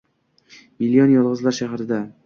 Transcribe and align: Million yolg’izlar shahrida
Million 0.85 1.15
yolg’izlar 1.17 1.59
shahrida 1.61 2.05